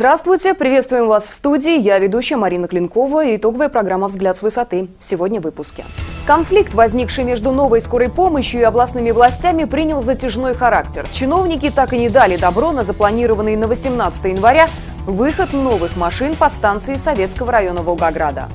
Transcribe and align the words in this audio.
Здравствуйте, 0.00 0.54
приветствуем 0.54 1.08
вас 1.08 1.24
в 1.24 1.34
студии. 1.34 1.78
Я 1.78 1.98
ведущая 1.98 2.36
Марина 2.36 2.66
Клинкова 2.68 3.36
итоговая 3.36 3.68
программа 3.68 4.08
«Взгляд 4.08 4.34
с 4.34 4.40
высоты». 4.40 4.88
Сегодня 4.98 5.40
в 5.40 5.44
выпуске. 5.44 5.84
Конфликт, 6.26 6.72
возникший 6.72 7.22
между 7.22 7.52
новой 7.52 7.82
скорой 7.82 8.08
помощью 8.08 8.60
и 8.60 8.64
областными 8.64 9.10
властями, 9.10 9.64
принял 9.64 10.00
затяжной 10.00 10.54
характер. 10.54 11.06
Чиновники 11.12 11.68
так 11.70 11.92
и 11.92 11.98
не 11.98 12.08
дали 12.08 12.38
добро 12.38 12.72
на 12.72 12.82
запланированный 12.82 13.56
на 13.56 13.66
18 13.66 14.24
января 14.24 14.68
выход 15.04 15.52
новых 15.52 15.94
машин 15.98 16.34
под 16.34 16.54
станции 16.54 16.94
Советского 16.94 17.52
района 17.52 17.82
Волгограда. 17.82 18.48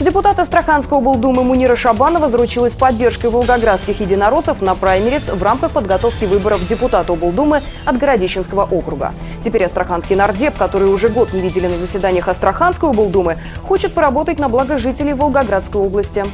Депутат 0.00 0.38
Астраханского 0.38 0.98
облдумы 0.98 1.42
Мунира 1.42 1.74
Шабанова 1.74 2.28
заручилась 2.28 2.72
поддержкой 2.72 3.30
волгоградских 3.30 4.00
единороссов 4.00 4.62
на 4.62 4.76
праймерис 4.76 5.26
в 5.26 5.42
рамках 5.42 5.72
подготовки 5.72 6.24
выборов 6.24 6.66
депутата 6.68 7.12
облдумы 7.12 7.62
от 7.84 7.98
Городищенского 7.98 8.62
округа. 8.70 9.12
Теперь 9.42 9.64
астраханский 9.64 10.14
нардеп, 10.14 10.56
который 10.56 10.88
уже 10.88 11.08
год 11.08 11.32
не 11.32 11.40
видели 11.40 11.66
на 11.66 11.76
заседаниях 11.76 12.28
Астраханской 12.28 12.90
облдумы, 12.90 13.38
хочет 13.66 13.92
поработать 13.92 14.38
на 14.38 14.48
благо 14.48 14.78
жителей 14.78 15.14
Волгоградской 15.14 15.82
области. 15.82 16.24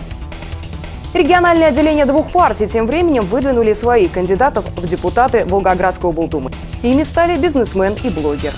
Региональные 1.14 1.68
отделения 1.68 2.04
двух 2.04 2.30
партий 2.32 2.66
тем 2.66 2.86
временем 2.86 3.24
выдвинули 3.24 3.72
своих 3.72 4.12
кандидатов 4.12 4.66
в 4.76 4.86
депутаты 4.86 5.46
Волгоградской 5.46 6.10
облдумы. 6.10 6.50
Ими 6.82 7.02
стали 7.02 7.38
бизнесмен 7.38 7.94
и 8.02 8.10
блогер. 8.10 8.52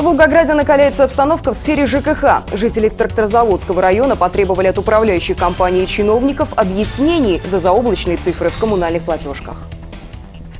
В 0.00 0.02
Волгограде 0.02 0.54
накаляется 0.54 1.04
обстановка 1.04 1.52
в 1.52 1.56
сфере 1.58 1.84
ЖКХ. 1.84 2.42
Жители 2.54 2.88
Тракторозаводского 2.88 3.82
района 3.82 4.16
потребовали 4.16 4.68
от 4.68 4.78
управляющей 4.78 5.34
компании 5.34 5.82
и 5.82 5.86
чиновников 5.86 6.48
объяснений 6.56 7.38
за 7.44 7.60
заоблачные 7.60 8.16
цифры 8.16 8.48
в 8.48 8.58
коммунальных 8.58 9.02
платежках. 9.02 9.56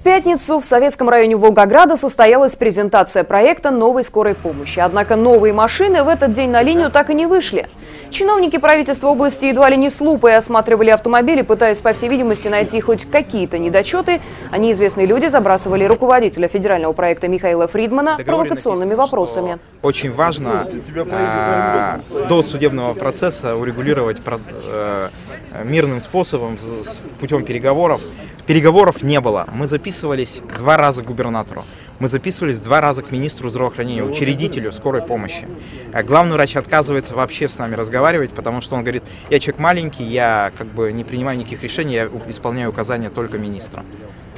В 0.01 0.03
пятницу 0.03 0.61
в 0.61 0.65
Советском 0.65 1.11
районе 1.11 1.37
Волгограда 1.37 1.95
состоялась 1.95 2.57
презентация 2.57 3.23
проекта 3.23 3.71
новой 3.71 4.03
скорой 4.03 4.35
помощи. 4.35 4.79
Однако 4.79 5.15
новые 5.15 5.53
машины 5.53 6.03
в 6.03 6.09
этот 6.09 6.33
день 6.33 6.49
на 6.49 6.63
линию 6.63 6.91
так 6.91 7.11
и 7.11 7.15
не 7.15 7.27
вышли. 7.27 7.69
Чиновники 8.09 8.57
правительства 8.57 9.09
области 9.09 9.45
едва 9.45 9.69
ли 9.69 9.77
не 9.77 9.91
с 9.91 10.01
лупой 10.01 10.37
осматривали 10.37 10.89
автомобили, 10.89 11.43
пытаясь, 11.43 11.81
по 11.81 11.93
всей 11.93 12.09
видимости, 12.09 12.49
найти 12.49 12.81
хоть 12.81 13.11
какие-то 13.11 13.59
недочеты, 13.59 14.23
а 14.51 14.57
неизвестные 14.57 15.07
люди 15.07 15.27
забрасывали 15.27 15.85
руководителя 15.85 16.49
федерального 16.49 16.95
проекта 16.95 17.29
Михаила 17.29 17.69
Фридмана 17.69 18.17
провокационными 18.25 18.95
вопросами. 18.95 19.59
Очень 19.83 20.13
важно 20.13 20.67
э, 21.11 21.99
до 22.27 22.43
судебного 22.43 22.95
процесса 22.95 23.55
урегулировать 23.55 24.17
э, 24.67 25.09
мирным 25.63 26.01
способом, 26.01 26.57
путем 27.21 27.45
переговоров. 27.45 28.01
Переговоров 28.47 29.03
не 29.03 29.21
было. 29.21 29.47
Мы 29.53 29.69
записывались 29.69 30.41
два 30.59 30.77
раза 30.77 31.03
к 31.03 31.07
губернатору. 31.07 31.65
Мы 31.99 32.09
записывались 32.09 32.59
два 32.59 32.81
раза 32.81 33.03
к 33.03 33.11
министру 33.11 33.51
здравоохранения, 33.51 34.03
учредителю 34.03 34.73
скорой 34.73 35.03
помощи. 35.03 35.47
А 35.93 36.03
главный 36.03 36.33
врач 36.33 36.57
отказывается 36.57 37.15
вообще 37.15 37.49
с 37.49 37.59
нами 37.59 37.75
разговаривать, 37.75 38.31
потому 38.31 38.63
что 38.63 38.75
он 38.77 38.83
говорит, 38.83 39.03
я 39.29 39.39
человек 39.39 39.61
маленький, 39.61 40.05
я 40.05 40.51
как 40.57 40.69
бы 40.69 40.93
не 40.93 41.05
принимаю 41.05 41.39
никаких 41.39 41.63
решений, 41.63 41.95
я 41.95 42.11
исполняю 42.29 42.71
указания 42.71 43.11
только 43.11 43.37
министра. 43.37 43.85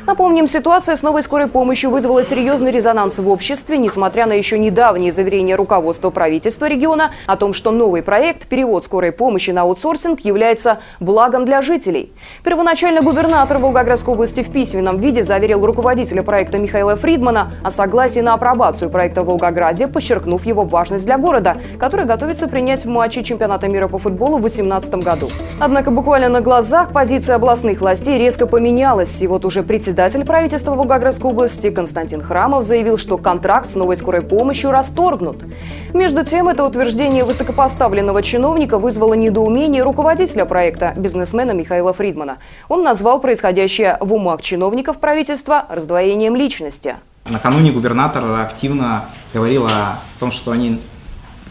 Напомним, 0.04 0.48
ситуация 0.48 0.96
с 0.96 1.02
новой 1.02 1.22
скорой 1.22 1.46
помощью 1.46 1.88
вызвала 1.90 2.24
серьезный 2.24 2.72
резонанс 2.72 3.18
в 3.18 3.28
обществе, 3.28 3.78
несмотря 3.78 4.26
на 4.26 4.32
еще 4.32 4.58
недавние 4.58 5.12
заверения 5.12 5.54
руководства 5.54 6.10
правительства 6.10 6.66
региона 6.66 7.12
о 7.26 7.36
том, 7.36 7.54
что 7.54 7.70
новый 7.70 8.02
проект 8.02 8.48
«Перевод 8.48 8.84
скорой 8.84 9.12
помощи 9.12 9.50
на 9.50 9.62
аутсорсинг» 9.62 10.18
является 10.20 10.80
благом 10.98 11.44
для 11.44 11.62
жителей. 11.62 12.12
Первоначально 12.42 13.00
губернатор 13.00 13.58
Волгоградской 13.58 14.14
области 14.14 14.42
в 14.42 14.50
письменном 14.50 14.98
виде 14.98 15.22
заверил 15.22 15.64
руководителя 15.64 16.24
проекта 16.24 16.58
Михаила 16.58 16.96
Фридмана 16.96 17.52
о 17.62 17.70
согласии 17.70 18.20
на 18.20 18.34
апробацию 18.34 18.90
проекта 18.90 19.22
в 19.22 19.26
Волгограде, 19.26 19.86
подчеркнув 19.86 20.44
его 20.44 20.64
важность 20.64 21.04
для 21.04 21.16
города, 21.16 21.58
который 21.78 22.06
готовится 22.06 22.48
принять 22.48 22.84
в 22.84 22.88
матче 22.88 23.22
чемпионата 23.22 23.68
мира 23.68 23.86
по 23.86 23.98
футболу 23.98 24.38
в 24.38 24.40
2018 24.40 24.94
году. 24.96 25.28
Однако 25.60 25.92
буквально 25.92 26.28
на 26.28 26.40
глазах 26.40 26.92
позиция 26.92 27.36
областных 27.36 27.80
властей 27.80 28.18
резко 28.18 28.48
поменялась, 28.48 29.22
и 29.22 29.28
вот 29.28 29.44
уже 29.44 29.62
председатель 29.62 29.91
Председатель 29.92 30.24
правительства 30.24 30.74
Волгоградской 30.74 31.30
области 31.30 31.68
Константин 31.68 32.22
Храмов 32.22 32.64
заявил, 32.64 32.96
что 32.96 33.18
контракт 33.18 33.68
с 33.68 33.74
новой 33.74 33.98
скорой 33.98 34.22
помощью 34.22 34.70
расторгнут. 34.70 35.44
Между 35.92 36.24
тем, 36.24 36.48
это 36.48 36.64
утверждение 36.64 37.24
высокопоставленного 37.24 38.22
чиновника 38.22 38.78
вызвало 38.78 39.12
недоумение 39.12 39.82
руководителя 39.82 40.46
проекта, 40.46 40.94
бизнесмена 40.96 41.50
Михаила 41.50 41.92
Фридмана. 41.92 42.38
Он 42.70 42.82
назвал 42.82 43.20
происходящее 43.20 43.98
в 44.00 44.14
умах 44.14 44.40
чиновников 44.40 44.96
правительства 44.96 45.66
раздвоением 45.68 46.36
личности. 46.36 46.96
Накануне 47.28 47.70
губернатор 47.70 48.24
активно 48.40 49.10
говорил 49.34 49.66
о 49.66 49.98
том, 50.18 50.32
что 50.32 50.52
они 50.52 50.80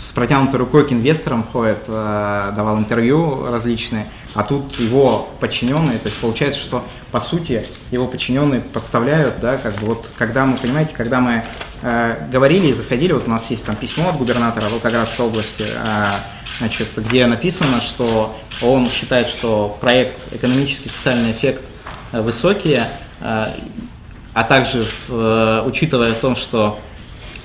с 0.03 0.11
протянутой 0.13 0.59
рукой 0.59 0.87
к 0.87 0.91
инвесторам 0.91 1.43
ходят, 1.43 1.83
э, 1.87 2.51
давал 2.55 2.79
интервью 2.79 3.45
различные, 3.45 4.07
а 4.33 4.41
тут 4.41 4.79
его 4.79 5.29
подчиненные, 5.39 5.99
то 5.99 6.07
есть 6.07 6.19
получается, 6.19 6.59
что 6.59 6.83
по 7.11 7.19
сути 7.19 7.65
его 7.91 8.07
подчиненные 8.07 8.61
подставляют, 8.61 9.39
да, 9.39 9.57
как 9.57 9.75
бы 9.75 9.87
вот 9.87 10.09
когда 10.17 10.45
мы, 10.45 10.57
понимаете, 10.57 10.93
когда 10.95 11.19
мы 11.19 11.43
э, 11.81 12.27
говорили 12.31 12.67
и 12.67 12.73
заходили, 12.73 13.11
вот 13.11 13.27
у 13.27 13.29
нас 13.29 13.49
есть 13.49 13.65
там 13.65 13.75
письмо 13.75 14.09
от 14.09 14.17
губернатора 14.17 14.69
Волгоградской 14.69 15.25
области, 15.25 15.65
э, 15.67 16.05
значит, 16.59 16.87
где 16.95 17.27
написано, 17.27 17.81
что 17.81 18.35
он 18.61 18.89
считает, 18.89 19.27
что 19.27 19.77
проект 19.81 20.33
экономический 20.33 20.89
социальный 20.89 21.31
эффект 21.31 21.69
высокий, 22.13 22.79
э, 23.19 23.47
а 24.33 24.43
также 24.43 24.85
э, 25.09 25.63
учитывая 25.65 26.13
в 26.13 26.19
том, 26.19 26.35
что 26.35 26.79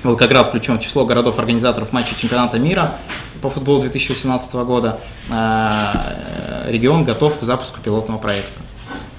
Волгоград 0.02 0.48
включен 0.48 0.78
в 0.78 0.82
число 0.82 1.04
городов-организаторов 1.04 1.92
матча 1.92 2.14
чемпионата 2.14 2.58
мира 2.58 2.98
по 3.42 3.50
футболу 3.50 3.80
2018 3.80 4.54
года. 4.54 5.00
Э, 5.28 6.70
регион 6.70 7.04
готов 7.04 7.38
к 7.38 7.42
запуску 7.42 7.80
пилотного 7.80 8.18
проекта. 8.18 8.60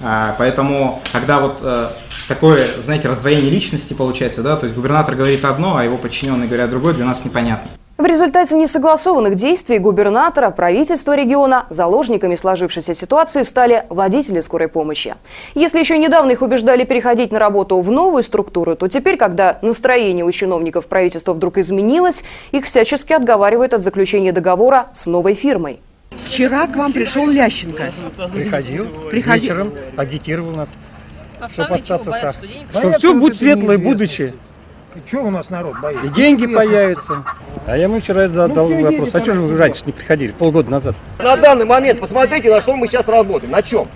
Э, 0.00 0.34
поэтому, 0.38 1.02
когда 1.12 1.40
вот 1.40 1.58
э, 1.60 1.88
такое, 2.28 2.66
знаете, 2.82 3.08
раздвоение 3.08 3.50
личности 3.50 3.94
получается, 3.94 4.42
да, 4.42 4.56
то 4.56 4.64
есть 4.64 4.76
губернатор 4.76 5.14
говорит 5.14 5.44
одно, 5.44 5.76
а 5.76 5.84
его 5.84 5.96
подчиненные 5.96 6.48
говорят 6.48 6.70
другое, 6.70 6.94
для 6.94 7.04
нас 7.04 7.24
непонятно. 7.24 7.70
В 7.98 8.06
результате 8.06 8.54
несогласованных 8.54 9.34
действий 9.34 9.80
губернатора, 9.80 10.50
правительства 10.50 11.16
региона, 11.16 11.66
заложниками 11.68 12.36
сложившейся 12.36 12.94
ситуации 12.94 13.42
стали 13.42 13.86
водители 13.88 14.40
скорой 14.40 14.68
помощи. 14.68 15.16
Если 15.56 15.80
еще 15.80 15.98
недавно 15.98 16.30
их 16.30 16.40
убеждали 16.40 16.84
переходить 16.84 17.32
на 17.32 17.40
работу 17.40 17.80
в 17.80 17.90
новую 17.90 18.22
структуру, 18.22 18.76
то 18.76 18.86
теперь, 18.86 19.16
когда 19.16 19.58
настроение 19.62 20.24
у 20.24 20.30
чиновников 20.30 20.86
правительства 20.86 21.32
вдруг 21.32 21.58
изменилось, 21.58 22.22
их 22.52 22.66
всячески 22.66 23.12
отговаривают 23.12 23.74
от 23.74 23.82
заключения 23.82 24.30
договора 24.30 24.86
с 24.94 25.06
новой 25.06 25.34
фирмой. 25.34 25.80
Вчера 26.28 26.66
к 26.66 26.76
вам 26.76 26.92
пришел 26.92 27.26
Лященко. 27.28 27.90
Приходил, 28.34 28.86
Приходи- 29.10 29.40
вечером 29.40 29.72
агитировал 29.96 30.50
нас, 30.54 30.70
А 31.40 31.48
чтобы 31.48 31.74
остаться 31.74 32.10
со... 32.10 32.32
что 32.32 32.98
все 32.98 33.14
будет 33.14 33.36
светлое 33.38 33.78
будущее. 33.78 34.34
Что 35.06 35.24
у 35.24 35.30
нас 35.30 35.48
народ 35.48 35.78
боится? 35.80 36.04
И 36.06 36.08
деньги 36.10 36.46
появятся. 36.46 37.24
А 37.66 37.76
я 37.76 37.84
ему 37.84 38.00
вчера 38.00 38.28
задал 38.28 38.66
все 38.66 38.82
вопрос, 38.82 39.14
а 39.14 39.20
что 39.20 39.34
же 39.34 39.40
вы 39.40 39.56
раньше 39.56 39.82
не 39.86 39.92
приходили, 39.92 40.32
полгода 40.32 40.70
назад? 40.70 40.96
На 41.18 41.36
данный 41.36 41.64
момент 41.64 42.00
посмотрите, 42.00 42.50
на 42.50 42.60
что 42.60 42.76
мы 42.76 42.86
сейчас 42.86 43.06
работаем, 43.08 43.50
на 43.52 43.62
чем. 43.62 43.88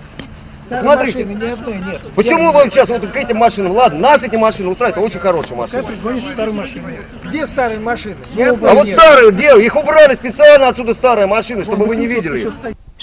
Старой 0.65 0.79
Смотрите. 0.81 1.25
машины 1.25 1.43
ни 1.43 1.49
одной 1.51 1.77
нет. 1.77 2.01
Почему 2.15 2.51
вы 2.51 2.63
сейчас 2.69 2.89
вот 2.89 3.05
к 3.05 3.15
этим 3.15 3.37
машинам, 3.37 3.73
ладно, 3.73 3.99
нас 3.99 4.23
эти 4.23 4.35
машины 4.35 4.69
устраивают, 4.69 5.05
очень 5.05 5.19
хорошие 5.19 5.57
машины. 5.57 5.83
Пригонят 5.83 6.23
старую 6.23 6.53
машину. 6.55 6.87
Где 7.25 7.45
старые 7.45 7.79
машины? 7.79 8.15
Ни 8.35 8.43
А 8.43 8.53
вот 8.53 8.85
нет. 8.85 8.97
старые, 8.97 9.31
где? 9.31 9.59
Их 9.61 9.75
убрали 9.75 10.15
специально 10.15 10.69
отсюда 10.69 10.93
старые 10.93 11.27
машины, 11.27 11.63
чтобы 11.63 11.85
вы 11.85 11.95
не 11.95 12.07
видели 12.07 12.39
их. 12.47 12.53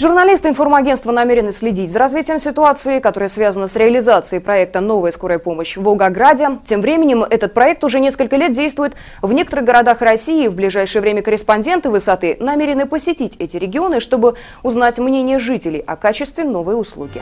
Журналисты 0.01 0.47
информагентства 0.47 1.11
намерены 1.11 1.51
следить 1.51 1.91
за 1.91 1.99
развитием 1.99 2.39
ситуации, 2.39 2.97
которая 2.97 3.29
связана 3.29 3.67
с 3.67 3.75
реализацией 3.75 4.41
проекта 4.41 4.79
«Новая 4.79 5.11
скорая 5.11 5.37
помощь» 5.37 5.77
в 5.77 5.83
Волгограде. 5.83 6.57
Тем 6.65 6.81
временем 6.81 7.21
этот 7.21 7.53
проект 7.53 7.83
уже 7.83 7.99
несколько 7.99 8.35
лет 8.35 8.51
действует 8.51 8.95
в 9.21 9.31
некоторых 9.31 9.63
городах 9.63 10.01
России. 10.01 10.47
В 10.47 10.55
ближайшее 10.55 11.03
время 11.03 11.21
корреспонденты 11.21 11.91
«Высоты» 11.91 12.35
намерены 12.39 12.87
посетить 12.87 13.35
эти 13.37 13.57
регионы, 13.57 13.99
чтобы 13.99 14.37
узнать 14.63 14.97
мнение 14.97 15.37
жителей 15.37 15.83
о 15.85 15.95
качестве 15.95 16.45
новой 16.45 16.79
услуги. 16.79 17.21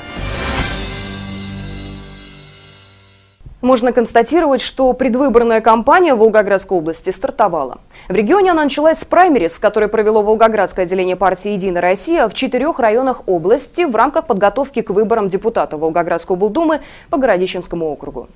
Можно 3.62 3.92
констатировать, 3.92 4.62
что 4.62 4.94
предвыборная 4.94 5.60
кампания 5.60 6.16
в 6.16 6.20
Волгоградской 6.20 6.78
области 6.78 7.10
стартовала. 7.10 7.80
В 8.08 8.16
регионе 8.16 8.52
она 8.52 8.64
началась 8.64 9.00
с 9.00 9.04
праймерис, 9.04 9.60
которое 9.60 9.90
провело 9.90 10.22
Волгоградское 10.22 10.86
отделение 10.86 11.18
партии 11.18 11.52
«Единая 11.52 11.82
Россия» 11.82 12.30
в 12.30 12.34
четырех 12.34 12.80
районах 12.80 13.24
области 13.28 13.82
в 13.82 13.94
рамках 13.98 14.28
подготовки 14.28 14.82
к 14.82 14.92
выборам 14.92 15.28
депутата 15.28 15.76
Волгоградской 15.76 16.38
облдумы 16.38 16.80
по 17.10 17.18
Городищенскому 17.18 17.92
округу. 17.92 18.30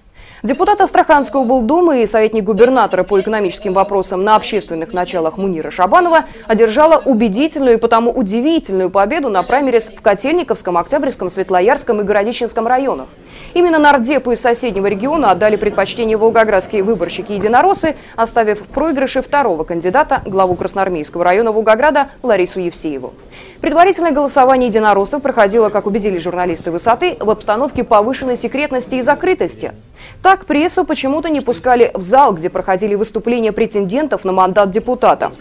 Депутат 0.43 0.81
Астраханской 0.81 1.39
облдумы 1.39 2.03
и 2.03 2.05
советник 2.05 2.43
губернатора 2.43 3.05
по 3.05 3.17
экономическим 3.21 3.71
вопросам 3.71 4.25
на 4.25 4.35
общественных 4.35 4.91
началах 4.91 5.37
Мунира 5.37 5.71
Шабанова 5.71 6.25
одержала 6.49 6.97
убедительную 6.97 7.75
и 7.75 7.79
потому 7.79 8.11
удивительную 8.11 8.89
победу 8.89 9.29
на 9.29 9.41
праймерис 9.43 9.85
в 9.87 10.01
Котельниковском, 10.01 10.77
Октябрьском, 10.77 11.29
Светлоярском 11.29 12.01
и 12.01 12.03
Городищенском 12.03 12.67
районах. 12.67 13.05
Именно 13.53 13.79
нардепу 13.79 14.33
из 14.33 14.41
соседнего 14.41 14.87
региона 14.87 15.31
отдали 15.31 15.55
предпочтение 15.55 16.17
волгоградские 16.17 16.83
выборщики-единороссы, 16.83 17.95
оставив 18.17 18.63
в 18.63 18.65
проигрыше 18.65 19.21
второго 19.21 19.63
кандидата, 19.63 20.23
главу 20.25 20.55
Красноармейского 20.55 21.23
района 21.23 21.53
Волгограда 21.53 22.09
Ларису 22.21 22.59
Евсееву. 22.59 23.13
Предварительное 23.61 24.11
голосование 24.11 24.67
единороссов 24.67 25.21
проходило, 25.21 25.69
как 25.69 25.87
убедили 25.87 26.17
журналисты 26.17 26.69
«Высоты», 26.69 27.15
в 27.17 27.29
обстановке 27.29 27.85
повышенной 27.85 28.35
секретности 28.35 28.95
и 28.95 29.01
закрытости. 29.01 29.71
Так 30.21 30.45
прессу 30.45 30.85
почему-то 30.85 31.29
не 31.29 31.41
пускали 31.41 31.91
в 31.93 32.03
зал, 32.03 32.33
где 32.33 32.49
проходили 32.49 32.95
выступления 32.95 33.51
претендентов 33.51 34.23
на 34.23 34.31
мандат 34.31 34.71
депутата. 34.71 35.31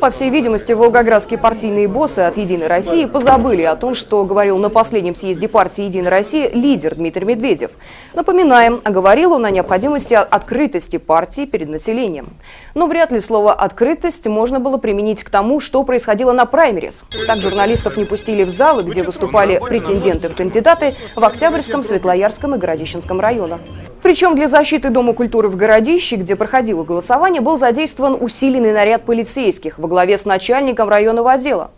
По 0.00 0.10
всей 0.10 0.30
видимости, 0.30 0.72
волгоградские 0.72 1.38
партийные 1.38 1.86
боссы 1.86 2.20
от 2.20 2.36
«Единой 2.36 2.66
России» 2.66 3.04
позабыли 3.04 3.62
о 3.62 3.76
том, 3.76 3.94
что 3.94 4.24
говорил 4.24 4.58
на 4.58 4.70
последнем 4.70 5.14
съезде 5.14 5.48
партии 5.48 5.84
«Единая 5.84 6.10
Россия» 6.10 6.50
лидер 6.52 6.96
Дмитрий 6.96 7.24
Медведев. 7.24 7.70
Напоминаем, 8.14 8.80
говорил 8.84 9.34
он 9.34 9.44
о 9.44 9.50
необходимости 9.50 10.14
открытости 10.14 10.96
партии 10.96 11.46
перед 11.46 11.68
населением. 11.68 12.30
Но 12.74 12.86
вряд 12.86 13.12
ли 13.12 13.20
слово 13.20 13.52
«открытость» 13.52 14.26
можно 14.26 14.58
было 14.58 14.78
применить 14.78 15.22
к 15.22 15.30
тому, 15.30 15.60
что 15.60 15.84
происходило 15.84 16.32
на 16.32 16.44
праймерис. 16.44 17.04
Так 17.26 17.38
журналистов 17.38 17.96
не 17.96 18.04
пустили 18.04 18.42
в 18.42 18.50
залы, 18.50 18.82
где 18.82 19.02
выступали 19.02 19.60
претенденты 19.60 20.28
в 20.28 20.34
кандидаты 20.34 20.94
в 21.14 21.24
Октябрьском, 21.24 21.84
Светлоярском 21.84 22.54
и 22.54 22.58
Городищенском 22.58 23.20
районах. 23.20 23.60
Причем 24.02 24.36
для 24.36 24.46
защиты 24.46 24.90
Дома 24.90 25.12
культуры 25.12 25.48
в 25.48 25.56
Городище, 25.56 26.16
где 26.16 26.36
проходило 26.36 26.84
голосование, 26.84 27.40
был 27.40 27.58
задействован 27.58 28.16
усиленный 28.20 28.72
наряд 28.72 29.02
полицейских 29.02 29.78
во 29.78 29.88
главе 29.88 30.16
с 30.16 30.24
начальником 30.24 30.88
районного 30.88 31.32
отдела. 31.32 31.70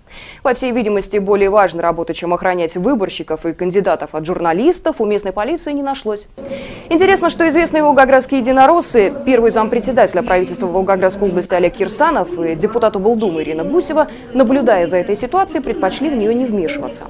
По 0.42 0.54
всей 0.54 0.72
видимости, 0.72 1.18
более 1.18 1.50
важной 1.50 1.82
работы, 1.82 2.14
чем 2.14 2.34
охранять 2.34 2.76
выборщиков 2.76 3.46
и 3.46 3.52
кандидатов 3.52 4.14
от 4.14 4.26
журналистов, 4.26 4.96
у 5.00 5.06
местной 5.06 5.32
полиции 5.32 5.72
не 5.72 5.82
нашлось. 5.82 6.26
Интересно, 6.88 7.30
что 7.30 7.48
известные 7.48 7.82
волгоградские 7.82 8.40
единороссы, 8.40 9.12
первый 9.24 9.50
зампредседателя 9.50 10.22
правительства 10.22 10.66
Волгоградской 10.66 11.28
области 11.28 11.54
Олег 11.54 11.74
Кирсанов 11.74 12.36
и 12.38 12.54
депутат 12.54 12.96
облдумы 12.96 13.42
Ирина 13.42 13.64
Гусева, 13.64 14.08
наблюдая 14.34 14.86
за 14.86 14.96
этой 14.96 15.16
ситуацией, 15.16 15.62
предпочли 15.62 16.10
в 16.10 16.16
нее 16.16 16.34
не 16.34 16.46
вмешиваться. 16.46 17.04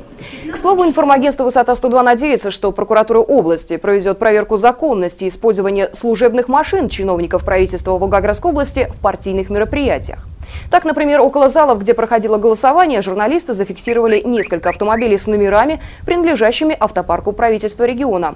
К 0.52 0.56
слову, 0.56 0.84
информагентство 0.84 1.44
«Высота-102» 1.44 2.02
надеется, 2.02 2.50
что 2.50 2.72
прокуратура 2.72 3.20
области 3.20 3.76
проведет 3.76 4.18
проверку 4.18 4.58
законности 5.00 5.28
использования 5.28 5.90
служебных 5.94 6.48
машин 6.48 6.88
чиновников 6.88 7.44
правительства 7.44 7.92
Волгоградской 7.92 8.50
области 8.50 8.90
в 8.94 9.00
партийных 9.00 9.48
мероприятиях. 9.50 10.26
Так, 10.70 10.84
например, 10.84 11.20
около 11.20 11.48
залов, 11.48 11.80
где 11.80 11.94
проходило 11.94 12.36
голосование, 12.36 13.02
журналисты 13.02 13.54
зафиксировали 13.54 14.20
несколько 14.20 14.68
автомобилей 14.68 15.16
с 15.16 15.26
номерами, 15.26 15.80
принадлежащими 16.04 16.76
автопарку 16.78 17.32
правительства 17.32 17.84
региона. 17.84 18.34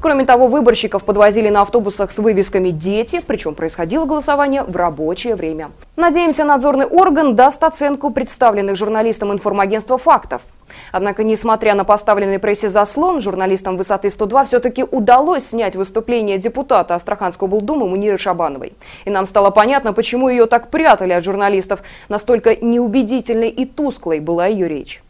Кроме 0.00 0.24
того, 0.24 0.46
выборщиков 0.48 1.04
подвозили 1.04 1.48
на 1.48 1.62
автобусах 1.62 2.12
с 2.12 2.18
вывесками 2.18 2.70
«Дети», 2.70 3.22
причем 3.26 3.54
происходило 3.54 4.04
голосование 4.04 4.62
в 4.62 4.76
рабочее 4.76 5.34
время. 5.36 5.70
Надеемся, 5.96 6.44
надзорный 6.44 6.86
орган 6.86 7.36
даст 7.36 7.62
оценку 7.62 8.10
представленных 8.10 8.76
журналистам 8.76 9.32
информагентства 9.32 9.98
фактов. 9.98 10.42
Однако, 10.90 11.24
несмотря 11.24 11.74
на 11.74 11.84
поставленный 11.84 12.38
прессе 12.38 12.70
заслон, 12.70 13.20
журналистам 13.20 13.76
«Высоты 13.76 14.08
102» 14.08 14.46
все-таки 14.46 14.84
удалось 14.84 15.48
снять 15.48 15.76
выступление 15.76 16.38
депутата 16.38 16.94
Астраханской 16.94 17.46
облдумы 17.46 17.88
Муниры 17.88 18.18
Шабановой. 18.18 18.72
И 19.04 19.10
нам 19.10 19.26
стало 19.26 19.50
понятно, 19.50 19.92
почему 19.92 20.28
ее 20.28 20.46
так 20.46 20.70
прятали 20.70 21.12
от 21.12 21.24
журналистов. 21.24 21.82
Настолько 22.08 22.56
неубедительной 22.56 23.48
и 23.50 23.64
тусклой 23.64 24.20
была 24.20 24.46
ее 24.46 24.68
речь. 24.68 25.02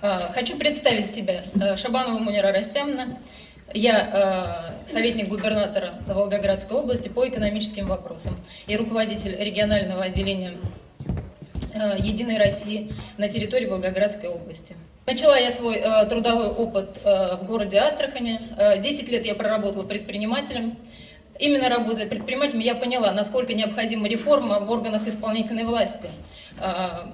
А, 0.00 0.32
хочу 0.34 0.56
представить 0.56 1.12
тебя, 1.12 1.42
э, 1.54 1.76
Шабанова 1.76 2.18
Мунира 2.18 2.52
Растямна. 2.52 3.18
Я 3.74 4.74
э, 4.86 4.90
советник 4.92 5.28
губернатора 5.28 5.94
Волгоградской 6.06 6.76
области 6.76 7.08
по 7.08 7.26
экономическим 7.28 7.88
вопросам 7.88 8.36
и 8.66 8.76
руководитель 8.76 9.34
регионального 9.36 10.04
отделения 10.04 10.54
э, 11.72 11.96
Единой 11.98 12.38
России 12.38 12.92
на 13.16 13.28
территории 13.28 13.66
Волгоградской 13.66 14.28
области. 14.28 14.76
Начала 15.06 15.38
я 15.38 15.50
свой 15.50 15.76
э, 15.76 16.06
трудовой 16.06 16.48
опыт 16.48 17.00
э, 17.02 17.36
в 17.36 17.44
городе 17.46 17.78
Астрахани. 17.78 18.40
Э, 18.56 18.78
10 18.78 19.08
лет 19.08 19.24
я 19.24 19.34
проработала 19.34 19.84
предпринимателем. 19.84 20.76
Именно 21.38 21.70
работая 21.70 22.06
предпринимателем, 22.06 22.60
я 22.60 22.74
поняла, 22.74 23.10
насколько 23.12 23.54
необходима 23.54 24.06
реформа 24.06 24.60
в 24.60 24.70
органах 24.70 25.08
исполнительной 25.08 25.64
власти. 25.64 26.08
Э, 26.58 27.06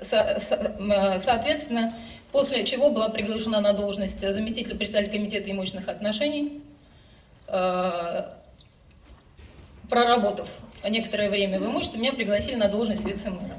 со, 0.00 0.38
со, 0.40 0.54
э, 0.54 1.18
соответственно, 1.18 1.94
после 2.34 2.64
чего 2.64 2.90
была 2.90 3.08
приглашена 3.10 3.60
на 3.60 3.72
должность 3.72 4.20
заместителя 4.20 4.74
председателя 4.74 5.08
комитета 5.08 5.52
имущественных 5.52 5.88
отношений, 5.88 6.60
э, 7.46 8.22
проработав 9.88 10.48
некоторое 10.82 11.30
время 11.30 11.60
в 11.60 11.64
имуществе, 11.64 12.00
меня 12.00 12.12
пригласили 12.12 12.56
на 12.56 12.66
должность 12.66 13.04
вице-мэра. 13.04 13.56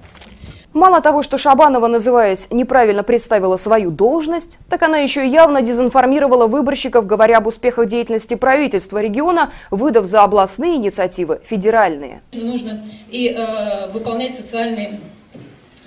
Мало 0.73 0.99
того, 0.99 1.23
что 1.23 1.37
Шабанова, 1.37 1.87
называясь, 1.87 2.47
неправильно 2.51 3.03
представила 3.03 3.55
свою 3.55 3.91
должность, 3.91 4.57
так 4.69 4.83
она 4.83 4.97
еще 4.97 5.25
и 5.25 5.29
явно 5.29 5.61
дезинформировала 5.61 6.47
выборщиков, 6.47 7.07
говоря 7.07 7.37
об 7.37 7.47
успехах 7.47 7.87
деятельности 7.87 8.33
правительства 8.33 9.01
региона, 9.01 9.53
выдав 9.71 10.05
за 10.05 10.23
областные 10.23 10.75
инициативы 10.75 11.39
федеральные. 11.45 12.21
Нужно 12.33 12.83
и 13.09 13.29
э, 13.29 13.87
выполнять 13.93 14.35
социальные 14.35 14.99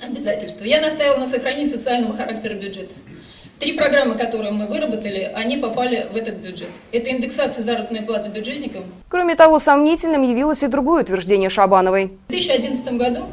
обязательства. 0.02 0.64
Я 0.64 0.80
настаивала 0.80 1.18
на 1.18 1.26
сохранении 1.26 1.68
социального 1.70 2.16
характера 2.16 2.54
бюджета. 2.54 2.94
Три 3.58 3.72
программы, 3.72 4.14
которые 4.14 4.52
мы 4.52 4.66
выработали, 4.66 5.32
они 5.34 5.56
попали 5.56 6.06
в 6.12 6.16
этот 6.16 6.36
бюджет. 6.36 6.68
Это 6.92 7.10
индексация 7.10 7.64
заработной 7.64 8.02
платы 8.02 8.28
бюджетникам. 8.28 8.84
Кроме 9.08 9.34
того, 9.34 9.58
сомнительным 9.58 10.22
явилось 10.22 10.62
и 10.62 10.68
другое 10.68 11.02
утверждение 11.02 11.50
Шабановой. 11.50 12.12
В 12.28 12.30
2011 12.30 12.92
году 12.92 13.24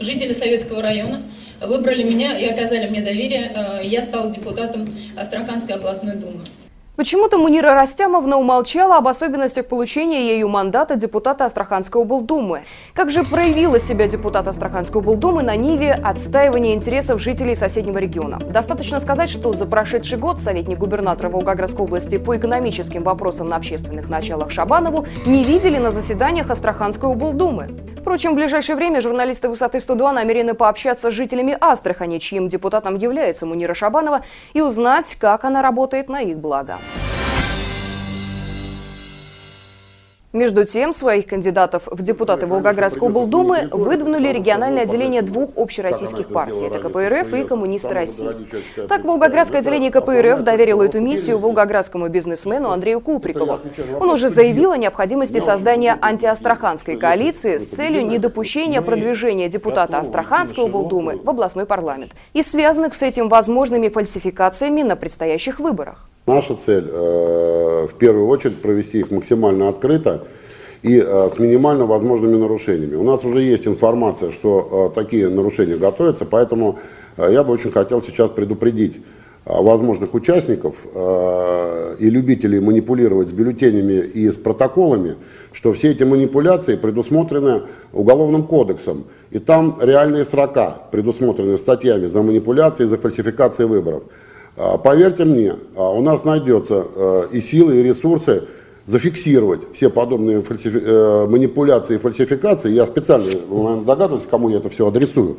жители 0.00 0.32
Советского 0.32 0.80
района 0.80 1.22
выбрали 1.60 2.02
меня 2.02 2.38
и 2.38 2.46
оказали 2.46 2.88
мне 2.88 3.02
доверие. 3.02 3.52
Э, 3.54 3.80
Я 3.82 4.02
стала 4.02 4.30
депутатом 4.30 4.88
Астраханской 5.16 5.74
областной 5.74 6.16
думы. 6.16 6.40
Почему-то 6.96 7.36
Мунира 7.36 7.74
Растямовна 7.74 8.38
умолчала 8.38 8.96
об 8.96 9.06
особенностях 9.06 9.66
получения 9.66 10.28
ею 10.28 10.48
мандата 10.48 10.96
депутата 10.96 11.44
Астраханской 11.44 12.00
облдумы. 12.00 12.62
Как 12.94 13.10
же 13.10 13.22
проявила 13.22 13.78
себя 13.78 14.08
депутат 14.08 14.48
Астраханской 14.48 15.02
облдумы 15.02 15.42
на 15.42 15.56
Ниве 15.56 15.92
отстаивания 15.92 16.72
интересов 16.72 17.20
жителей 17.20 17.54
соседнего 17.54 17.98
региона? 17.98 18.38
Достаточно 18.38 18.98
сказать, 19.00 19.28
что 19.28 19.52
за 19.52 19.66
прошедший 19.66 20.16
год 20.16 20.40
советник 20.40 20.78
губернатора 20.78 21.28
Волгоградской 21.28 21.84
области 21.84 22.16
по 22.16 22.34
экономическим 22.34 23.02
вопросам 23.02 23.50
на 23.50 23.56
общественных 23.56 24.08
началах 24.08 24.50
Шабанову 24.50 25.04
не 25.26 25.44
видели 25.44 25.76
на 25.76 25.90
заседаниях 25.90 26.48
Астраханской 26.48 27.10
облдумы. 27.10 27.68
Впрочем, 28.06 28.34
в 28.34 28.34
ближайшее 28.36 28.76
время 28.76 29.00
журналисты 29.00 29.48
«Высоты 29.48 29.78
102» 29.78 30.12
намерены 30.12 30.54
пообщаться 30.54 31.10
с 31.10 31.12
жителями 31.12 31.58
Астрахани, 31.60 32.18
чьим 32.18 32.48
депутатом 32.48 32.94
является 32.94 33.46
Мунира 33.46 33.74
Шабанова, 33.74 34.24
и 34.54 34.60
узнать, 34.60 35.16
как 35.18 35.42
она 35.42 35.60
работает 35.60 36.08
на 36.08 36.20
их 36.20 36.38
благо. 36.38 36.78
Между 40.36 40.66
тем, 40.66 40.92
своих 40.92 41.26
кандидатов 41.26 41.84
в 41.86 42.02
депутаты 42.02 42.46
Волгоградской 42.46 43.08
облдумы 43.08 43.70
выдвинули 43.72 44.28
региональное 44.28 44.82
отделение 44.82 45.22
двух 45.22 45.56
общероссийских 45.56 46.28
партий. 46.28 46.66
Это 46.66 46.78
КПРФ 46.78 47.32
и 47.32 47.44
Коммунисты 47.44 47.88
России. 47.88 48.28
Так, 48.86 49.04
Волгоградское 49.04 49.62
отделение 49.62 49.90
КПРФ 49.90 50.42
доверило 50.42 50.82
эту 50.82 51.00
миссию 51.00 51.38
волгоградскому 51.38 52.08
бизнесмену 52.08 52.70
Андрею 52.70 53.00
Куприкову. 53.00 53.60
Он 53.98 54.10
уже 54.10 54.28
заявил 54.28 54.72
о 54.72 54.76
необходимости 54.76 55.40
создания 55.40 55.96
антиастраханской 56.02 56.98
коалиции 56.98 57.56
с 57.56 57.68
целью 57.68 58.06
недопущения 58.06 58.82
продвижения 58.82 59.48
депутата 59.48 59.96
Астраханской 60.00 60.64
облдумы 60.64 61.16
в 61.16 61.30
областной 61.30 61.64
парламент 61.64 62.12
и 62.34 62.42
связанных 62.42 62.94
с 62.94 63.00
этим 63.00 63.30
возможными 63.30 63.88
фальсификациями 63.88 64.82
на 64.82 64.96
предстоящих 64.96 65.60
выборах. 65.60 66.10
Наша 66.26 66.56
цель 66.56 66.88
э, 66.90 67.86
в 67.86 67.94
первую 67.98 68.26
очередь 68.26 68.60
провести 68.60 68.98
их 68.98 69.12
максимально 69.12 69.68
открыто 69.68 70.26
и 70.82 70.98
э, 70.98 71.30
с 71.30 71.38
минимально 71.38 71.86
возможными 71.86 72.36
нарушениями. 72.36 72.96
У 72.96 73.04
нас 73.04 73.24
уже 73.24 73.42
есть 73.42 73.68
информация, 73.68 74.32
что 74.32 74.90
э, 74.90 74.94
такие 74.94 75.28
нарушения 75.28 75.76
готовятся, 75.76 76.24
поэтому 76.24 76.80
я 77.16 77.44
бы 77.44 77.52
очень 77.52 77.70
хотел 77.70 78.02
сейчас 78.02 78.30
предупредить 78.30 79.00
возможных 79.46 80.12
участников 80.12 80.84
и 80.84 82.10
любителей 82.10 82.58
манипулировать 82.58 83.28
с 83.28 83.32
бюллетенями 83.32 83.92
и 83.92 84.28
с 84.28 84.36
протоколами, 84.36 85.14
что 85.52 85.72
все 85.72 85.92
эти 85.92 86.02
манипуляции 86.02 86.74
предусмотрены 86.74 87.62
Уголовным 87.92 88.42
кодексом. 88.42 89.04
И 89.30 89.38
там 89.38 89.78
реальные 89.80 90.24
срока 90.24 90.76
предусмотрены 90.90 91.56
статьями 91.56 92.06
за 92.06 92.22
манипуляции, 92.22 92.84
за 92.84 92.98
фальсификации 92.98 93.64
выборов. 93.64 94.02
А, 94.56 94.78
Поверьте 94.78 95.24
мне, 95.24 95.54
а, 95.76 95.90
у 95.90 96.00
нас 96.00 96.24
найдется 96.24 96.86
э, 96.94 97.26
и 97.32 97.40
силы, 97.40 97.76
и 97.76 97.82
ресурсы 97.82 98.44
зафиксировать 98.86 99.62
все 99.74 99.90
подобные 99.90 100.40
фальсифи- 100.40 100.82
э, 100.82 101.26
манипуляции 101.26 101.96
и 101.96 101.98
фальсификации. 101.98 102.70
Я 102.70 102.86
специально, 102.86 103.28
догадываетесь, 103.82 104.28
кому 104.30 104.48
я 104.48 104.58
это 104.58 104.68
все 104.70 104.86
адресую. 104.86 105.38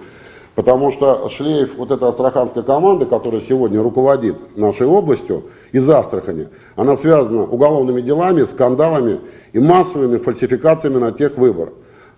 Потому 0.54 0.92
что 0.92 1.30
шлейф 1.30 1.78
вот 1.78 1.92
этой 1.92 2.10
астраханской 2.10 2.64
команды, 2.64 3.06
которая 3.06 3.42
сегодня 3.42 3.82
руководит 3.82 4.58
нашей 4.58 4.88
областью 4.88 5.44
из 5.72 5.88
Астрахани, 5.88 6.48
она 6.76 6.96
связана 6.96 7.44
уголовными 7.44 8.02
делами, 8.02 8.44
скандалами 8.44 9.20
и 9.54 9.60
массовыми 9.60 10.18
фальсификациями 10.18 10.98
на 10.98 11.12
тех 11.12 11.38
выборах. 11.38 11.74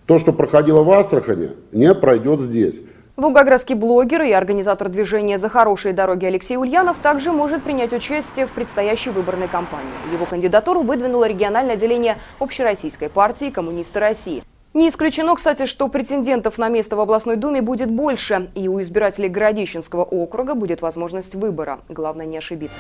То, 0.06 0.20
что 0.20 0.32
проходило 0.34 0.84
в 0.84 0.92
Астрахани, 0.92 1.50
не 1.74 1.94
пройдет 1.94 2.40
здесь. 2.40 2.76
Волгоградский 3.20 3.76
блогер 3.76 4.22
и 4.22 4.32
организатор 4.32 4.88
движения 4.88 5.38
«За 5.38 5.50
хорошие 5.50 5.92
дороги» 5.92 6.26
Алексей 6.26 6.56
Ульянов 6.56 7.00
также 7.00 7.34
может 7.34 7.64
принять 7.64 7.92
участие 7.92 8.48
в 8.48 8.52
предстоящей 8.52 9.10
выборной 9.10 9.50
кампании. 9.50 9.92
Его 10.14 10.26
кандидатуру 10.26 10.84
выдвинуло 10.84 11.28
региональное 11.28 11.74
отделение 11.74 12.18
Общероссийской 12.40 13.10
партии 13.10 13.50
«Коммунисты 13.50 14.00
России». 14.00 14.42
Не 14.74 14.88
исключено, 14.88 15.36
кстати, 15.36 15.66
что 15.66 15.90
претендентов 15.90 16.58
на 16.58 16.70
место 16.70 16.96
в 16.96 17.02
областной 17.02 17.36
думе 17.36 17.62
будет 17.62 17.92
больше, 17.92 18.52
и 18.56 18.70
у 18.70 18.82
избирателей 18.82 19.28
Городищенского 19.28 20.06
округа 20.06 20.56
будет 20.56 20.82
возможность 20.82 21.36
выбора. 21.36 21.80
Главное 21.90 22.26
не 22.26 22.38
ошибиться. 22.38 22.80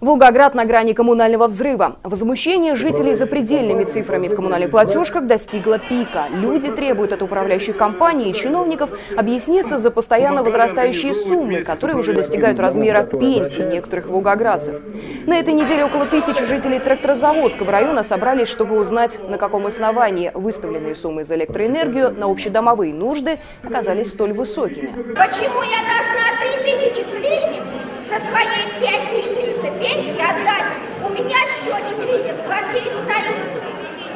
Волгоград 0.00 0.54
на 0.54 0.64
грани 0.64 0.92
коммунального 0.92 1.48
взрыва. 1.48 1.96
Возмущение 2.04 2.76
жителей 2.76 3.16
запредельными 3.16 3.82
цифрами 3.82 4.28
в 4.28 4.36
коммунальных 4.36 4.70
платежках 4.70 5.26
достигло 5.26 5.80
пика. 5.80 6.26
Люди 6.40 6.70
требуют 6.70 7.12
от 7.12 7.20
управляющих 7.20 7.76
компаний 7.76 8.30
и 8.30 8.32
чиновников 8.34 8.90
объясниться 9.16 9.76
за 9.76 9.90
постоянно 9.90 10.44
возрастающие 10.44 11.12
суммы, 11.12 11.64
которые 11.64 11.96
уже 11.96 12.12
достигают 12.12 12.60
размера 12.60 13.02
пенсий 13.02 13.62
некоторых 13.62 14.06
волгоградцев. 14.06 14.80
На 15.26 15.36
этой 15.36 15.52
неделе 15.52 15.84
около 15.84 16.06
тысячи 16.06 16.44
жителей 16.44 16.78
Тракторозаводского 16.78 17.72
района 17.72 18.04
собрались, 18.04 18.48
чтобы 18.48 18.78
узнать, 18.78 19.18
на 19.28 19.36
каком 19.36 19.66
основании 19.66 20.30
выставленные 20.32 20.94
суммы 20.94 21.24
за 21.24 21.34
электроэнергию 21.34 22.12
на 22.12 22.30
общедомовые 22.30 22.94
нужды 22.94 23.40
оказались 23.64 24.10
столь 24.10 24.32
высокими. 24.32 24.94
Почему 25.16 25.60
я 25.62 25.80
должна 25.82 26.38
3000 26.62 27.02
с 27.02 27.14
лишним 27.14 27.64
со 28.04 28.20
своей 28.20 28.67
5300 28.80 29.62
пенсии 29.72 30.20
отдать? 30.20 30.72
У 31.04 31.08
меня 31.10 31.36
счетчик 31.48 31.98
лежит 31.98 32.36
в 32.36 32.44
квартире 32.44 32.90
стоит. 32.92 33.36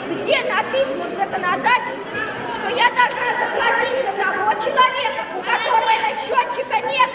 Где 0.09 0.37
написано 0.49 1.07
в 1.07 1.11
законодательстве, 1.11 2.21
что 2.55 2.69
я 2.69 2.87
должна 2.95 3.29
заплатить 3.43 3.99
за 4.05 4.13
того 4.23 4.53
человека, 4.53 5.23
у 5.37 5.41
которого 5.41 5.91
этого 5.91 6.19
счетчика 6.19 6.87
нет? 6.87 7.11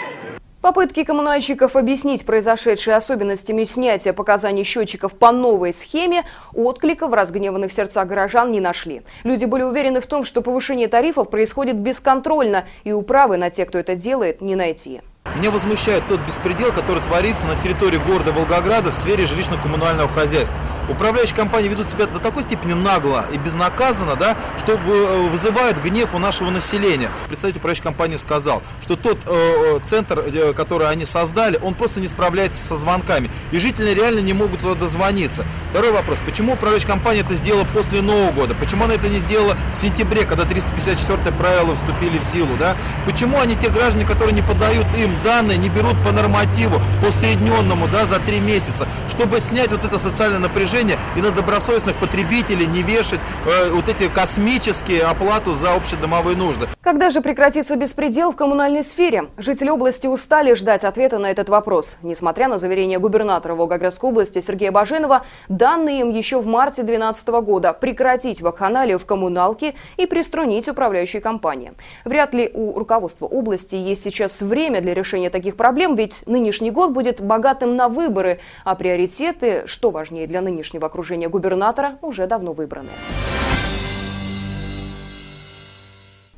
Попытки 0.60 1.04
коммунальщиков 1.04 1.76
объяснить 1.76 2.26
произошедшие 2.26 2.96
особенностями 2.96 3.64
снятия 3.64 4.12
показаний 4.12 4.64
счетчиков 4.64 5.14
по 5.14 5.32
новой 5.32 5.72
схеме 5.72 6.24
отклика 6.52 7.06
в 7.06 7.14
разгневанных 7.14 7.72
сердцах 7.72 8.06
горожан 8.06 8.50
не 8.50 8.60
нашли. 8.60 9.02
Люди 9.24 9.46
были 9.46 9.62
уверены 9.62 10.00
в 10.00 10.06
том, 10.06 10.24
что 10.24 10.42
повышение 10.42 10.88
тарифов 10.88 11.30
происходит 11.30 11.76
бесконтрольно, 11.76 12.66
и 12.84 12.92
управы 12.92 13.38
на 13.38 13.48
тех, 13.48 13.68
кто 13.68 13.78
это 13.78 13.94
делает, 13.94 14.42
не 14.42 14.56
найти. 14.56 15.00
Меня 15.36 15.50
возмущает 15.50 16.02
тот 16.08 16.20
беспредел, 16.20 16.72
который 16.72 17.02
творится 17.02 17.46
на 17.46 17.56
территории 17.62 17.98
города 17.98 18.32
Волгограда 18.32 18.90
в 18.90 18.94
сфере 18.94 19.24
жилищно-коммунального 19.24 20.08
хозяйства. 20.08 20.56
Управляющие 20.88 21.36
компании 21.36 21.68
ведут 21.68 21.90
себя 21.90 22.06
до 22.06 22.18
такой 22.18 22.42
степени 22.44 22.72
нагло 22.72 23.26
и 23.32 23.36
безнаказанно, 23.36 24.16
да, 24.16 24.36
что 24.58 24.76
вы- 24.78 25.28
вызывает 25.28 25.82
гнев 25.82 26.14
у 26.14 26.18
нашего 26.18 26.50
населения. 26.50 27.10
Представитель 27.28 27.58
управляющей 27.58 27.82
компании 27.82 28.16
сказал, 28.16 28.62
что 28.82 28.96
тот 28.96 29.18
э, 29.26 29.80
центр, 29.84 30.20
э, 30.20 30.52
который 30.54 30.88
они 30.88 31.04
создали, 31.04 31.58
он 31.62 31.74
просто 31.74 32.00
не 32.00 32.08
справляется 32.08 32.66
со 32.66 32.76
звонками. 32.76 33.30
И 33.50 33.58
жители 33.58 33.90
реально 33.92 34.20
не 34.20 34.32
могут 34.32 34.60
туда 34.60 34.74
дозвониться. 34.74 35.44
Второй 35.70 35.92
вопрос. 35.92 36.18
Почему 36.24 36.54
управляющая 36.54 36.88
компания 36.88 37.20
это 37.20 37.34
сделала 37.34 37.66
после 37.74 38.00
Нового 38.00 38.32
года? 38.32 38.54
Почему 38.54 38.84
она 38.84 38.94
это 38.94 39.08
не 39.08 39.18
сделала 39.18 39.56
в 39.74 39.80
сентябре, 39.80 40.24
когда 40.24 40.44
354 40.44 41.36
правила 41.36 41.74
вступили 41.74 42.18
в 42.18 42.24
силу? 42.24 42.48
Да? 42.58 42.76
Почему 43.04 43.38
они, 43.38 43.56
те 43.56 43.68
граждане, 43.68 44.06
которые 44.06 44.34
не 44.34 44.42
подают 44.42 44.86
им 44.96 45.10
данные, 45.22 45.58
не 45.58 45.68
берут 45.68 45.96
по 46.02 46.12
нормативу, 46.12 46.80
по 47.02 47.08
усредненному, 47.08 47.88
да, 47.88 48.06
за 48.06 48.18
три 48.20 48.40
месяца, 48.40 48.88
чтобы 49.10 49.40
снять 49.40 49.70
вот 49.70 49.84
это 49.84 49.98
социальное 49.98 50.38
напряжение 50.38 50.77
и 51.16 51.20
на 51.20 51.30
добросовестных 51.30 51.96
потребителей 51.96 52.66
не 52.66 52.82
вешать 52.82 53.20
э, 53.46 53.70
вот 53.72 53.88
эти 53.88 54.08
космические 54.08 55.02
оплату 55.02 55.54
за 55.54 55.74
общедомовые 55.74 56.36
нужды. 56.36 56.68
Когда 56.88 57.10
же 57.10 57.20
прекратится 57.20 57.76
беспредел 57.76 58.32
в 58.32 58.36
коммунальной 58.36 58.82
сфере? 58.82 59.26
Жители 59.36 59.68
области 59.68 60.06
устали 60.06 60.54
ждать 60.54 60.84
ответа 60.84 61.18
на 61.18 61.30
этот 61.30 61.50
вопрос. 61.50 61.96
Несмотря 62.00 62.48
на 62.48 62.56
заверение 62.56 62.98
губернатора 62.98 63.54
Волгоградской 63.54 64.08
области 64.08 64.40
Сергея 64.40 64.72
Баженова, 64.72 65.26
данные 65.50 66.00
им 66.00 66.08
еще 66.08 66.40
в 66.40 66.46
марте 66.46 66.82
2012 66.82 67.28
года 67.44 67.74
прекратить 67.74 68.40
вакханалию 68.40 68.98
в 68.98 69.04
коммуналке 69.04 69.74
и 69.98 70.06
приструнить 70.06 70.66
управляющие 70.66 71.20
компании. 71.20 71.74
Вряд 72.06 72.32
ли 72.32 72.50
у 72.54 72.78
руководства 72.78 73.26
области 73.26 73.74
есть 73.74 74.02
сейчас 74.02 74.40
время 74.40 74.80
для 74.80 74.94
решения 74.94 75.28
таких 75.28 75.56
проблем, 75.56 75.94
ведь 75.94 76.22
нынешний 76.24 76.70
год 76.70 76.92
будет 76.92 77.20
богатым 77.20 77.76
на 77.76 77.90
выборы, 77.90 78.40
а 78.64 78.74
приоритеты, 78.74 79.64
что 79.66 79.90
важнее 79.90 80.26
для 80.26 80.40
нынешнего 80.40 80.86
окружения 80.86 81.28
губернатора, 81.28 81.98
уже 82.00 82.26
давно 82.26 82.54
выбраны. 82.54 82.88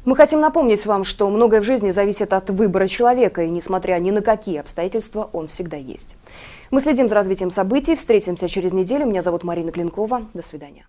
Мы 0.06 0.16
хотим 0.16 0.40
напомнить 0.40 0.86
вам, 0.86 1.04
что 1.04 1.28
многое 1.28 1.60
в 1.60 1.64
жизни 1.64 1.90
зависит 1.90 2.32
от 2.32 2.48
выбора 2.48 2.86
человека, 2.86 3.42
и 3.42 3.50
несмотря 3.50 3.98
ни 3.98 4.10
на 4.10 4.22
какие 4.22 4.58
обстоятельства, 4.58 5.28
он 5.34 5.48
всегда 5.48 5.76
есть. 5.76 6.16
Мы 6.70 6.80
следим 6.80 7.06
за 7.06 7.14
развитием 7.16 7.50
событий. 7.50 7.96
Встретимся 7.96 8.48
через 8.48 8.72
неделю. 8.72 9.04
Меня 9.04 9.20
зовут 9.20 9.44
Марина 9.44 9.72
Клинкова. 9.72 10.22
До 10.32 10.42
свидания. 10.42 10.86